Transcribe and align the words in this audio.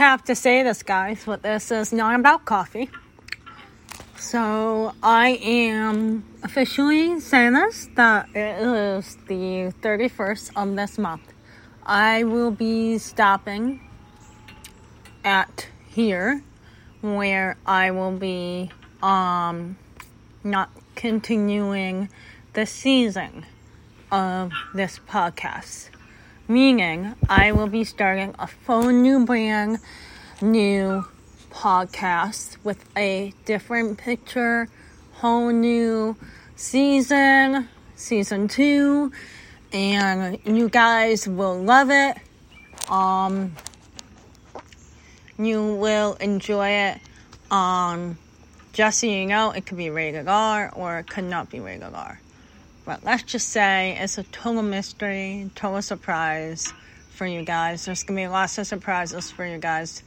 have 0.00 0.24
to 0.24 0.34
say 0.34 0.62
this, 0.62 0.82
guys, 0.82 1.24
but 1.26 1.42
this 1.42 1.70
is 1.70 1.92
not 1.92 2.18
about 2.18 2.46
coffee. 2.46 2.88
So 4.16 4.94
I 5.02 5.38
am 5.42 6.24
officially 6.42 7.20
saying 7.20 7.52
this 7.52 7.86
that 7.96 8.28
it 8.34 8.62
is 8.62 9.18
the 9.28 9.74
31st 9.82 10.52
of 10.56 10.74
this 10.74 10.96
month. 10.96 11.34
I 11.84 12.24
will 12.24 12.50
be 12.50 12.96
stopping 12.96 13.86
at 15.22 15.68
here 15.88 16.42
where 17.02 17.58
I 17.66 17.90
will 17.90 18.16
be 18.16 18.70
um 19.02 19.76
not 20.42 20.70
continuing 20.94 22.08
the 22.54 22.64
season 22.64 23.44
of 24.10 24.50
this 24.72 24.98
podcast. 25.06 25.90
Meaning 26.50 27.14
I 27.28 27.52
will 27.52 27.68
be 27.68 27.84
starting 27.84 28.34
a 28.36 28.48
full 28.48 28.90
new 28.90 29.24
brand 29.24 29.78
new 30.42 31.04
podcast 31.52 32.56
with 32.64 32.84
a 32.96 33.32
different 33.44 33.98
picture, 33.98 34.68
whole 35.12 35.50
new 35.50 36.16
season, 36.56 37.68
season 37.94 38.48
two, 38.48 39.12
and 39.72 40.40
you 40.44 40.68
guys 40.68 41.28
will 41.28 41.56
love 41.56 41.88
it. 41.92 42.16
Um, 42.90 43.54
you 45.38 45.74
will 45.76 46.14
enjoy 46.14 46.68
it. 46.70 46.98
Um, 47.52 48.18
just 48.72 48.98
so 48.98 49.06
you 49.06 49.24
know, 49.26 49.52
it 49.52 49.66
could 49.66 49.78
be 49.78 49.90
rated 49.90 50.26
R 50.26 50.72
or 50.74 50.98
it 50.98 51.08
could 51.08 51.26
not 51.26 51.48
be 51.48 51.60
rated 51.60 51.94
R. 51.94 52.20
But 52.90 53.04
let's 53.04 53.22
just 53.22 53.50
say 53.50 53.96
it's 54.00 54.18
a 54.18 54.24
total 54.24 54.64
mystery, 54.64 55.48
total 55.54 55.80
surprise 55.80 56.72
for 57.10 57.24
you 57.24 57.44
guys. 57.44 57.84
There's 57.84 58.02
gonna 58.02 58.22
be 58.22 58.26
lots 58.26 58.58
of 58.58 58.66
surprises 58.66 59.30
for 59.30 59.46
you 59.46 59.58
guys 59.58 60.02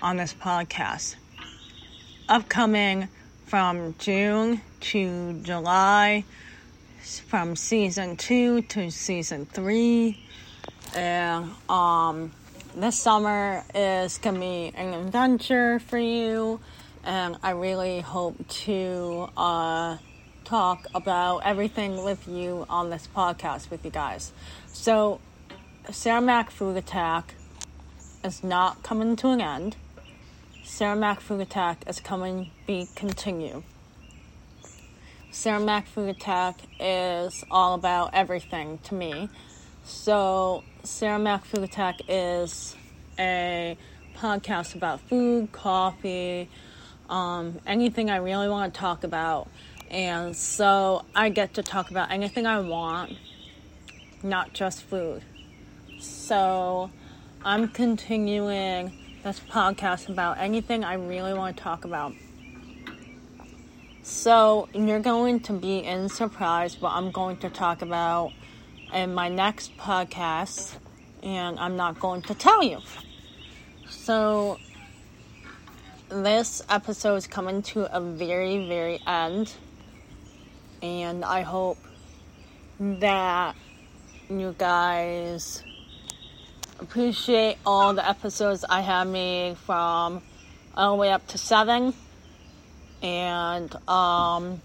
on 0.00 0.18
this 0.18 0.34
podcast. 0.34 1.16
Upcoming 2.28 3.08
from 3.46 3.96
June 3.98 4.60
to 4.82 5.40
July, 5.42 6.22
from 7.26 7.56
season 7.56 8.16
two 8.16 8.62
to 8.62 8.92
season 8.92 9.44
three. 9.44 10.22
And 10.94 11.50
um, 11.68 12.30
this 12.76 13.00
summer 13.00 13.64
is 13.74 14.18
gonna 14.18 14.38
be 14.38 14.70
an 14.76 14.94
adventure 14.94 15.80
for 15.80 15.98
you, 15.98 16.60
and 17.02 17.36
I 17.42 17.50
really 17.50 17.98
hope 17.98 18.46
to 18.46 19.28
uh, 19.36 19.96
talk 20.48 20.86
about 20.94 21.40
everything 21.44 22.02
with 22.02 22.26
you 22.26 22.64
on 22.70 22.88
this 22.88 23.06
podcast 23.14 23.68
with 23.70 23.84
you 23.84 23.90
guys. 23.90 24.32
So, 24.72 25.20
Sarah 25.90 26.22
Mac 26.22 26.50
Food 26.50 26.78
Attack 26.78 27.34
is 28.24 28.42
not 28.42 28.82
coming 28.82 29.14
to 29.16 29.28
an 29.28 29.42
end. 29.42 29.76
Sarah 30.64 30.96
Mac 30.96 31.20
Food 31.20 31.42
Attack 31.42 31.84
is 31.86 32.00
coming 32.00 32.50
be 32.66 32.88
continue. 32.94 33.62
Sarah 35.30 35.60
Mac 35.60 35.86
Food 35.86 36.08
Attack 36.08 36.60
is 36.80 37.44
all 37.50 37.74
about 37.74 38.14
everything 38.14 38.78
to 38.84 38.94
me. 38.94 39.28
So 39.84 40.64
Sarah 40.82 41.18
Mac 41.18 41.44
Food 41.44 41.64
Attack 41.64 42.00
is 42.08 42.74
a 43.18 43.76
podcast 44.16 44.74
about 44.74 45.00
food, 45.02 45.52
coffee, 45.52 46.48
um, 47.10 47.60
anything 47.66 48.08
I 48.08 48.16
really 48.16 48.48
want 48.48 48.72
to 48.72 48.80
talk 48.80 49.04
about. 49.04 49.48
And 49.90 50.36
so 50.36 51.04
I 51.14 51.30
get 51.30 51.54
to 51.54 51.62
talk 51.62 51.90
about 51.90 52.10
anything 52.10 52.46
I 52.46 52.60
want, 52.60 53.16
not 54.22 54.52
just 54.52 54.82
food. 54.82 55.22
So 55.98 56.90
I'm 57.44 57.68
continuing 57.68 58.92
this 59.22 59.40
podcast 59.40 60.08
about 60.08 60.38
anything 60.38 60.84
I 60.84 60.94
really 60.94 61.32
want 61.34 61.56
to 61.56 61.62
talk 61.62 61.84
about. 61.84 62.12
So, 64.02 64.70
you're 64.72 65.00
going 65.00 65.40
to 65.40 65.52
be 65.52 65.80
in 65.80 66.08
surprise 66.08 66.80
what 66.80 66.92
I'm 66.92 67.10
going 67.10 67.36
to 67.38 67.50
talk 67.50 67.82
about 67.82 68.32
in 68.94 69.12
my 69.12 69.28
next 69.28 69.76
podcast, 69.76 70.76
and 71.22 71.58
I'm 71.58 71.76
not 71.76 72.00
going 72.00 72.22
to 72.22 72.34
tell 72.34 72.62
you. 72.62 72.80
So, 73.90 74.56
this 76.08 76.62
episode 76.70 77.16
is 77.16 77.26
coming 77.26 77.60
to 77.64 77.94
a 77.94 78.00
very, 78.00 78.66
very 78.66 78.98
end, 79.06 79.52
and 80.82 81.24
I 81.24 81.42
hope 81.42 81.78
that 82.78 83.56
you 84.30 84.54
guys 84.58 85.62
appreciate 86.78 87.56
all 87.66 87.94
the 87.94 88.08
episodes 88.08 88.64
I 88.68 88.80
have 88.82 89.08
made 89.08 89.56
from 89.58 90.22
all 90.76 90.92
the 90.92 91.00
way 91.00 91.10
up 91.10 91.26
to 91.28 91.38
seven. 91.38 91.94
And 93.02 93.74
um, 93.88 94.60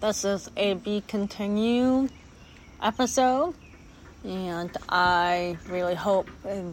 this 0.00 0.24
is 0.24 0.50
a 0.56 0.74
be 0.74 1.02
continued 1.06 2.10
episode. 2.82 3.54
And 4.24 4.74
I 4.88 5.58
really 5.68 5.94
hope 5.94 6.28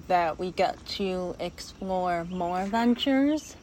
that 0.08 0.40
we 0.40 0.52
get 0.52 0.86
to 0.86 1.36
explore 1.40 2.24
more 2.26 2.62
adventures. 2.62 3.58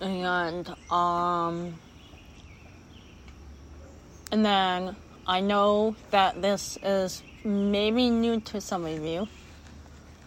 And 0.00 0.72
um, 0.90 1.74
and 4.32 4.44
then 4.44 4.96
I 5.26 5.40
know 5.40 5.96
that 6.10 6.40
this 6.40 6.78
is 6.82 7.22
maybe 7.44 8.10
new 8.10 8.40
to 8.40 8.60
some 8.60 8.84
of 8.84 9.04
you, 9.04 9.28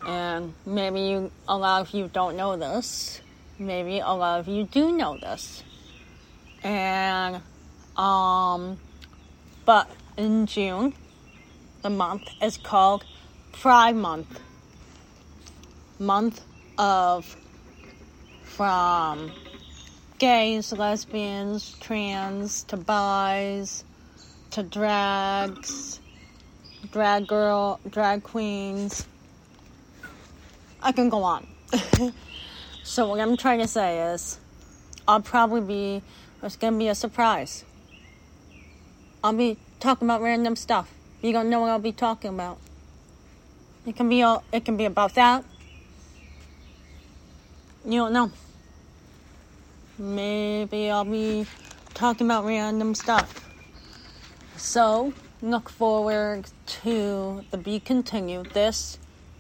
and 0.06 0.54
maybe 0.66 1.02
you, 1.02 1.32
a 1.48 1.58
lot 1.58 1.82
of 1.82 1.94
you 1.94 2.10
don't 2.12 2.36
know 2.36 2.58
this. 2.58 3.22
Maybe 3.60 4.00
a 4.00 4.10
lot 4.10 4.40
of 4.40 4.48
you 4.48 4.66
do 4.66 4.92
know 4.92 5.18
this. 5.18 5.64
And, 6.64 7.42
um, 7.96 8.78
but 9.66 9.90
in 10.18 10.46
June, 10.48 10.94
the 11.82 11.90
month 11.90 12.24
is 12.42 12.58
called 12.58 13.06
Pride 13.52 13.96
Month. 13.96 14.40
Month 16.00 16.42
of 16.78 17.38
from 18.44 19.32
gays, 20.20 20.72
lesbians, 20.72 21.76
trans, 21.80 22.64
to 22.64 22.78
bis, 22.78 23.84
to 24.54 24.62
drags, 24.62 26.00
drag 26.92 27.26
girl, 27.26 27.80
drag 27.90 28.22
queens. 28.22 29.08
I 30.80 30.92
can 30.92 31.10
go 31.10 31.24
on. 31.24 31.48
so 32.84 33.10
what 33.10 33.20
I'm 33.20 33.36
trying 33.36 33.62
to 33.62 33.68
say 33.68 34.14
is, 34.14 34.38
I'll 35.08 35.22
probably 35.22 35.62
be. 35.62 36.02
It's 36.44 36.56
gonna 36.56 36.78
be 36.78 36.88
a 36.88 36.94
surprise. 36.94 37.66
I'll 39.24 39.34
be 39.34 39.58
talking 39.80 40.08
about 40.08 40.22
random 40.22 40.56
stuff. 40.56 40.94
You 41.24 41.34
don't 41.34 41.50
know 41.50 41.62
what 41.62 41.72
I'll 41.72 41.80
be 41.80 41.92
talking 41.92 42.30
about. 42.30 42.60
It 43.88 43.96
can 43.96 44.08
be 44.08 44.22
all. 44.22 44.44
It 44.52 44.66
can 44.66 44.78
be 44.78 44.86
about 44.86 45.16
that. 45.16 45.44
You 47.86 48.02
don't 48.02 48.14
know. 48.14 48.32
Maybe 49.98 50.92
I'll 50.92 51.06
be 51.06 51.48
talking 51.96 52.28
about 52.28 52.46
random 52.46 52.94
stuff. 52.94 53.43
So 54.58 55.14
look 55.42 55.70
forward 55.70 56.46
to 56.84 57.44
the 57.52 57.58
Be 57.58 57.80
Continued. 57.80 58.52
This 58.52 58.98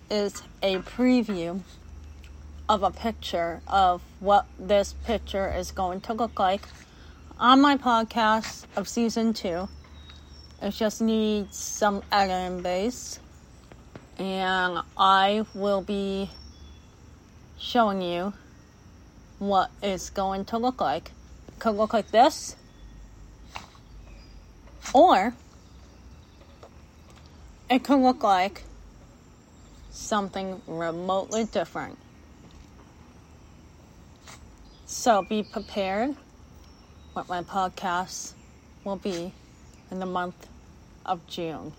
is 0.09 0.43
a 0.61 0.77
preview 0.77 1.61
of 2.67 2.83
a 2.83 2.91
picture 2.91 3.61
of 3.67 4.01
what 4.19 4.45
this 4.59 4.93
picture 5.05 5.51
is 5.51 5.71
going 5.71 6.01
to 6.01 6.13
look 6.13 6.39
like 6.39 6.61
on 7.39 7.61
my 7.61 7.77
podcast 7.77 8.65
of 8.75 8.87
season 8.87 9.33
two. 9.33 9.69
It 10.61 10.71
just 10.71 11.01
needs 11.01 11.57
some 11.57 12.03
editing 12.11 12.61
base, 12.61 13.19
and 14.17 14.79
I 14.97 15.45
will 15.53 15.81
be 15.81 16.29
showing 17.59 18.01
you 18.01 18.33
what 19.39 19.71
it's 19.81 20.09
going 20.09 20.45
to 20.45 20.57
look 20.57 20.79
like. 20.79 21.11
It 21.49 21.59
could 21.59 21.75
look 21.75 21.93
like 21.93 22.11
this, 22.11 22.55
or 24.93 25.33
it 27.69 27.83
could 27.83 27.99
look 27.99 28.23
like 28.23 28.63
something 29.91 30.61
remotely 30.67 31.45
different. 31.45 31.97
So 34.85 35.23
be 35.23 35.43
prepared 35.43 36.15
what 37.13 37.27
my 37.27 37.41
podcast 37.41 38.33
will 38.83 38.95
be 38.95 39.33
in 39.91 39.99
the 39.99 40.05
month 40.05 40.47
of 41.05 41.25
June. 41.27 41.73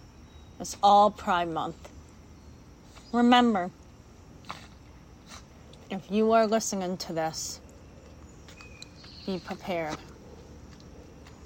It's 0.61 0.77
all 0.83 1.11
Pride 1.11 1.49
Month. 1.49 1.91
Remember, 3.13 3.71
if 5.91 6.11
you 6.11 6.33
are 6.33 6.47
listening 6.47 6.97
to 6.99 7.13
this, 7.13 7.61
be 9.27 9.39
prepared. 9.39 9.97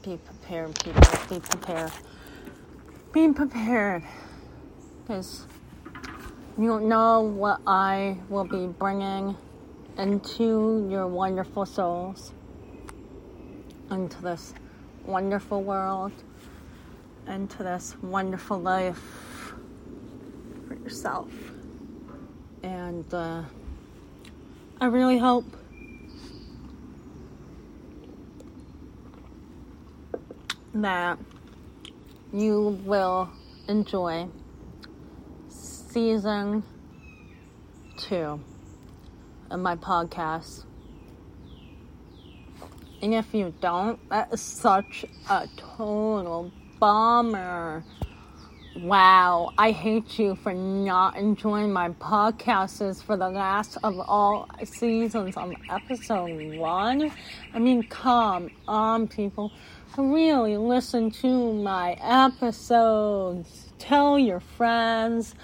Be 0.08 0.16
prepared, 0.16 0.74
people. 0.82 1.02
Be 1.28 1.38
prepared. 1.38 1.92
Be 3.12 3.32
prepared 3.34 4.02
because 5.06 5.44
You 6.58 6.66
don't 6.66 6.88
know 6.88 7.20
what 7.20 7.60
I 7.66 8.16
will 8.30 8.44
be 8.44 8.68
bringing 8.68 9.36
into 9.98 10.88
your 10.90 11.06
wonderful 11.06 11.66
souls, 11.66 12.32
into 13.90 14.22
this 14.22 14.54
wonderful 15.04 15.62
world, 15.62 16.12
into 17.26 17.62
this 17.62 17.94
wonderful 18.00 18.58
life 18.58 19.52
for 20.66 20.74
yourself. 20.76 21.30
And 22.62 23.12
uh, 23.12 23.42
I 24.80 24.86
really 24.86 25.18
hope 25.18 25.44
that 30.82 31.18
you 32.32 32.78
will 32.84 33.30
enjoy 33.68 34.28
season 35.48 36.62
two 37.96 38.40
of 39.50 39.60
my 39.60 39.76
podcast. 39.76 40.64
And 43.00 43.14
if 43.14 43.32
you 43.32 43.54
don't, 43.60 43.98
that 44.10 44.32
is 44.32 44.40
such 44.40 45.04
a 45.30 45.48
total 45.56 46.52
bummer. 46.78 47.84
Wow, 48.82 49.54
I 49.58 49.72
hate 49.72 50.20
you 50.20 50.36
for 50.36 50.54
not 50.54 51.16
enjoying 51.16 51.72
my 51.72 51.88
podcasts 51.88 53.02
for 53.02 53.16
the 53.16 53.28
last 53.28 53.76
of 53.82 53.98
all 53.98 54.48
seasons 54.62 55.36
on 55.36 55.56
episode 55.68 56.56
one. 56.56 57.10
I 57.52 57.58
mean, 57.58 57.82
come 57.82 58.50
on, 58.68 59.08
people. 59.08 59.50
Really 59.96 60.56
listen 60.56 61.10
to 61.10 61.54
my 61.54 61.94
episodes. 62.00 63.72
Tell 63.80 64.16
your 64.16 64.38
friends. 64.38 65.34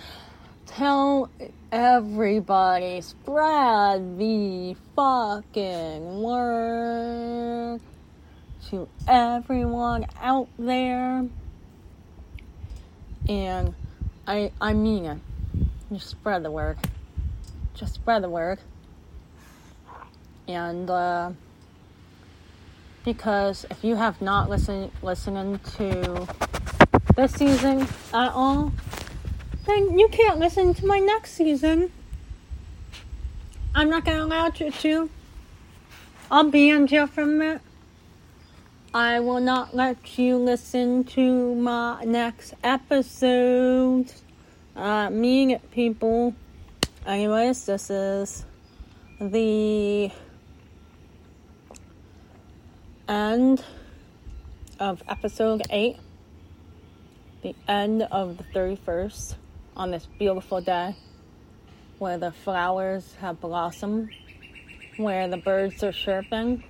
Tell 0.66 1.28
everybody. 1.72 3.00
Spread 3.00 4.16
the 4.16 4.76
fucking 4.94 6.22
word 6.22 7.80
to 8.70 8.88
everyone 9.08 10.06
out 10.20 10.48
there. 10.56 11.26
And 13.28 13.74
I 14.26 14.52
I 14.60 14.72
mean 14.72 15.04
it. 15.04 15.18
Just 15.92 16.08
spread 16.08 16.42
the 16.42 16.50
word. 16.50 16.78
Just 17.74 17.94
spread 17.94 18.22
the 18.22 18.28
word. 18.28 18.58
And 20.46 20.90
uh, 20.90 21.32
because 23.04 23.66
if 23.70 23.84
you 23.84 23.96
have 23.96 24.20
not 24.20 24.48
listened 24.48 24.90
listening 25.02 25.58
to 25.76 26.26
this 27.16 27.32
season 27.32 27.86
at 28.12 28.32
all, 28.32 28.72
then 29.66 29.98
you 29.98 30.08
can't 30.08 30.38
listen 30.38 30.74
to 30.74 30.86
my 30.86 30.98
next 30.98 31.32
season. 31.32 31.92
I'm 33.74 33.90
not 33.90 34.04
gonna 34.04 34.24
allow 34.24 34.50
you 34.54 34.70
to. 34.70 35.10
I'll 36.30 36.50
ban 36.50 36.86
you 36.86 37.06
from 37.06 37.42
it. 37.42 37.60
I 38.94 39.18
will 39.18 39.40
not 39.40 39.74
let 39.74 40.20
you 40.20 40.36
listen 40.36 41.02
to 41.02 41.56
my 41.56 42.04
next 42.04 42.54
episode. 42.62 44.12
Uh, 44.76 45.10
mean 45.10 45.50
it, 45.50 45.68
people. 45.72 46.32
Anyways, 47.04 47.66
this 47.66 47.90
is 47.90 48.46
the 49.20 50.12
end 53.08 53.64
of 54.78 55.02
episode 55.08 55.62
8. 55.70 55.96
The 57.42 57.56
end 57.66 58.02
of 58.12 58.36
the 58.36 58.44
31st 58.44 59.34
on 59.76 59.90
this 59.90 60.06
beautiful 60.20 60.60
day 60.60 60.94
where 61.98 62.16
the 62.16 62.30
flowers 62.30 63.16
have 63.20 63.40
blossomed, 63.40 64.10
where 64.98 65.26
the 65.26 65.38
birds 65.38 65.82
are 65.82 65.90
chirping 65.90 66.62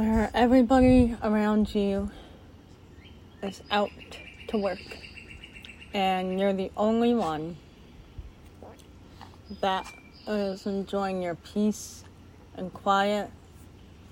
where 0.00 0.30
everybody 0.32 1.14
around 1.22 1.74
you 1.74 2.10
is 3.42 3.60
out 3.70 3.90
to 4.48 4.56
work 4.56 4.78
and 5.92 6.40
you're 6.40 6.54
the 6.54 6.70
only 6.74 7.14
one 7.14 7.54
that 9.60 9.86
is 10.26 10.64
enjoying 10.64 11.20
your 11.20 11.34
peace 11.34 12.02
and 12.56 12.72
quiet 12.72 13.30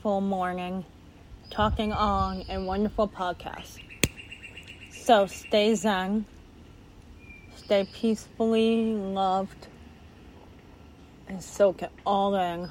full 0.03 0.21
morning 0.21 0.85
talking 1.49 1.91
on 1.91 2.45
a 2.51 2.63
wonderful 2.63 3.09
podcast. 3.09 3.79
So 4.91 5.25
stay 5.27 5.75
zen 5.75 6.27
stay 7.57 7.89
peacefully 7.95 8.93
loved 8.93 9.69
and 11.29 11.43
soak 11.43 11.81
it 11.81 11.93
all 12.05 12.35
in 12.35 12.69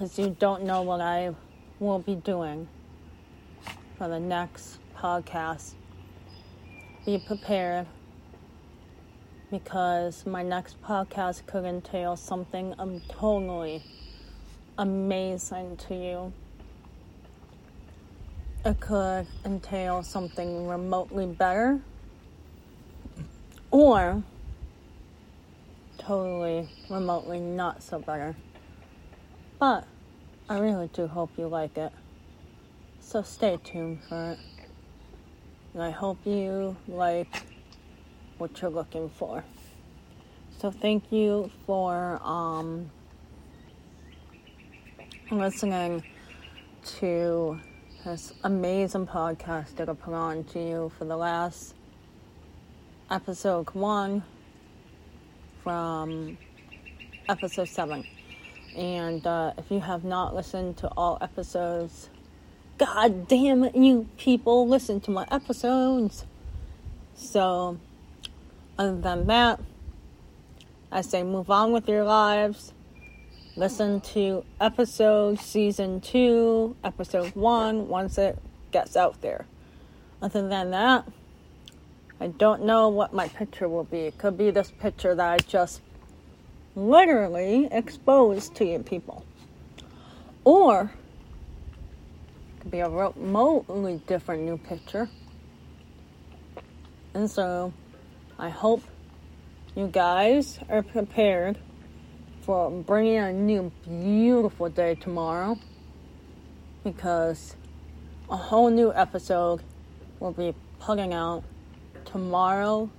because 0.00 0.18
you 0.18 0.34
don't 0.38 0.62
know 0.62 0.80
what 0.80 1.02
I 1.02 1.34
will 1.78 1.98
be 1.98 2.14
doing 2.14 2.66
for 3.98 4.08
the 4.08 4.18
next 4.18 4.78
podcast. 4.96 5.74
Be 7.04 7.18
prepared 7.18 7.86
because 9.50 10.24
my 10.24 10.42
next 10.42 10.82
podcast 10.82 11.44
could 11.44 11.66
entail 11.66 12.16
something 12.16 12.74
um, 12.78 13.02
totally 13.10 13.82
amazing 14.78 15.76
to 15.88 15.94
you. 15.94 16.32
It 18.64 18.80
could 18.80 19.26
entail 19.44 20.02
something 20.02 20.66
remotely 20.66 21.26
better 21.26 21.78
or 23.70 24.22
totally 25.98 26.70
remotely 26.88 27.38
not 27.38 27.82
so 27.82 27.98
better. 27.98 28.34
But 29.58 29.86
I 30.50 30.58
really 30.58 30.88
do 30.88 31.06
hope 31.06 31.30
you 31.38 31.46
like 31.46 31.78
it. 31.78 31.92
So 32.98 33.22
stay 33.22 33.56
tuned 33.62 34.02
for 34.08 34.32
it. 34.32 34.38
And 35.74 35.80
I 35.80 35.90
hope 35.92 36.18
you 36.26 36.76
like 36.88 37.44
what 38.38 38.60
you're 38.60 38.68
looking 38.68 39.08
for. 39.10 39.44
So 40.58 40.72
thank 40.72 41.12
you 41.12 41.52
for 41.66 42.20
um, 42.24 42.90
listening 45.30 46.02
to 46.98 47.60
this 48.04 48.32
amazing 48.42 49.06
podcast 49.06 49.76
that 49.76 49.88
I 49.88 49.92
put 49.92 50.14
on 50.14 50.42
to 50.46 50.58
you 50.58 50.92
for 50.98 51.04
the 51.04 51.16
last 51.16 51.74
episode 53.08 53.70
one 53.70 54.24
from 55.62 56.36
episode 57.28 57.68
seven. 57.68 58.04
And 58.76 59.26
uh, 59.26 59.52
if 59.58 59.70
you 59.70 59.80
have 59.80 60.04
not 60.04 60.34
listened 60.34 60.76
to 60.78 60.88
all 60.96 61.18
episodes, 61.20 62.08
God 62.78 63.28
damn 63.28 63.64
it, 63.64 63.76
you 63.76 64.08
people, 64.16 64.66
listen 64.66 65.00
to 65.02 65.10
my 65.10 65.26
episodes. 65.30 66.24
So, 67.14 67.78
other 68.78 68.98
than 68.98 69.26
that, 69.26 69.60
I 70.90 71.02
say 71.02 71.22
move 71.22 71.50
on 71.50 71.72
with 71.72 71.88
your 71.88 72.04
lives. 72.04 72.72
Listen 73.56 74.00
to 74.00 74.44
episode 74.60 75.38
season 75.40 76.00
two, 76.00 76.76
episode 76.82 77.34
one, 77.34 77.88
once 77.88 78.16
it 78.16 78.38
gets 78.70 78.96
out 78.96 79.20
there. 79.20 79.44
Other 80.22 80.48
than 80.48 80.70
that, 80.70 81.06
I 82.20 82.28
don't 82.28 82.64
know 82.64 82.88
what 82.88 83.12
my 83.12 83.28
picture 83.28 83.68
will 83.68 83.84
be. 83.84 84.00
It 84.00 84.18
could 84.18 84.38
be 84.38 84.50
this 84.50 84.70
picture 84.70 85.14
that 85.14 85.32
I 85.32 85.38
just 85.38 85.80
literally 86.74 87.68
exposed 87.70 88.54
to 88.56 88.64
you 88.64 88.78
people. 88.80 89.24
Or 90.44 90.92
it 92.56 92.60
could 92.62 92.70
be 92.70 92.80
a 92.80 92.88
remotely 92.88 94.00
different 94.06 94.42
new 94.42 94.58
picture. 94.58 95.08
And 97.14 97.30
so 97.30 97.72
I 98.38 98.48
hope 98.48 98.82
you 99.74 99.86
guys 99.86 100.58
are 100.68 100.82
prepared 100.82 101.58
for 102.42 102.70
bringing 102.70 103.18
a 103.18 103.32
new 103.32 103.70
beautiful 103.84 104.68
day 104.68 104.94
tomorrow 104.94 105.58
because 106.84 107.56
a 108.30 108.36
whole 108.36 108.70
new 108.70 108.92
episode 108.94 109.62
will 110.18 110.32
be 110.32 110.54
putting 110.78 111.12
out 111.12 111.44
tomorrow 112.04 112.90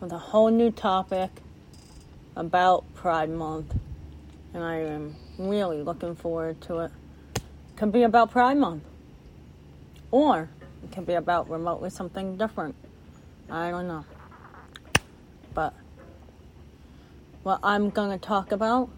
with 0.00 0.12
a 0.12 0.18
whole 0.18 0.50
new 0.50 0.70
topic 0.70 1.30
about 2.36 2.84
Pride 2.94 3.30
Month, 3.30 3.74
and 4.52 4.62
I 4.62 4.76
am 4.76 5.16
really 5.38 5.82
looking 5.82 6.16
forward 6.16 6.60
to 6.62 6.80
it. 6.80 6.90
It 7.36 7.76
can 7.76 7.90
be 7.90 8.02
about 8.02 8.30
Pride 8.30 8.56
Month, 8.56 8.82
or 10.10 10.48
it 10.82 10.90
can 10.92 11.04
be 11.04 11.14
about 11.14 11.48
remotely 11.48 11.90
something 11.90 12.36
different. 12.36 12.74
I 13.50 13.70
don't 13.70 13.86
know. 13.86 14.04
But 15.54 15.74
what 17.42 17.60
I'm 17.62 17.90
going 17.90 18.10
to 18.10 18.24
talk 18.24 18.52
about 18.52 18.90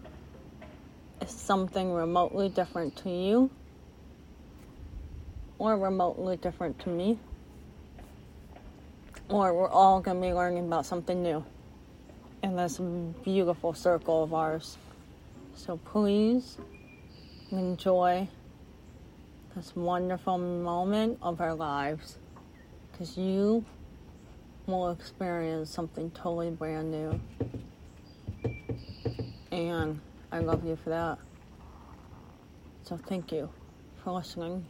is 1.21 1.29
something 1.29 1.93
remotely 1.93 2.49
different 2.49 2.95
to 2.97 3.09
you 3.09 3.49
or 5.59 5.77
remotely 5.77 6.37
different 6.37 6.79
to 6.79 6.89
me. 6.89 7.19
or 9.29 9.53
we're 9.53 9.69
all 9.69 9.99
going 9.99 10.17
to 10.21 10.27
be 10.27 10.33
learning 10.33 10.65
about 10.65 10.85
something 10.85 11.21
new 11.21 11.43
in 12.43 12.55
this 12.55 12.79
beautiful 13.23 13.73
circle 13.73 14.23
of 14.23 14.33
ours. 14.33 14.77
So 15.55 15.77
please 15.77 16.57
enjoy 17.51 18.27
this 19.55 19.75
wonderful 19.75 20.37
moment 20.37 21.17
of 21.21 21.41
our 21.41 21.55
lives 21.55 22.17
because 22.91 23.17
you 23.17 23.65
will 24.67 24.91
experience 24.91 25.69
something 25.69 26.11
totally 26.11 26.51
brand 26.51 26.91
new. 26.91 27.19
And 29.51 29.99
I 30.31 30.39
love 30.39 30.65
you 30.65 30.75
for 30.75 30.89
that. 30.89 31.17
So 32.83 32.97
thank 32.97 33.31
you 33.31 33.49
for 34.03 34.11
listening 34.11 34.65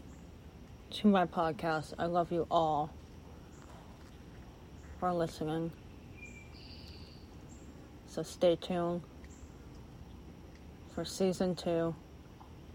to 0.91 1.07
my 1.07 1.25
podcast. 1.25 1.93
I 1.99 2.05
love 2.05 2.31
you 2.31 2.47
all 2.49 2.91
for 4.99 5.11
listening. 5.13 5.71
So 8.17 8.23
stay 8.23 8.55
tuned 8.55 9.03
for 10.95 11.05
season 11.05 11.53
two 11.53 11.93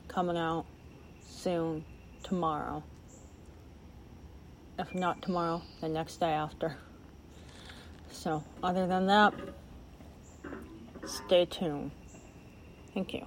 coming 0.07 0.37
out 0.37 0.67
soon 1.29 1.85
tomorrow. 2.23 2.85
If 4.79 4.95
not 4.95 5.21
tomorrow, 5.21 5.63
the 5.81 5.89
next 5.89 6.21
day 6.21 6.31
after. 6.31 6.77
So, 8.13 8.45
other 8.63 8.87
than 8.87 9.09
that, 9.09 9.35
stay 11.07 11.47
tuned. 11.47 11.91
Thank 12.95 13.13
you. 13.13 13.27